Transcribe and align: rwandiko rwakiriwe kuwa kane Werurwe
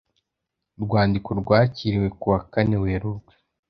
rwandiko 0.83 1.29
rwakiriwe 1.41 2.07
kuwa 2.19 2.39
kane 2.51 2.77
Werurwe 2.83 3.33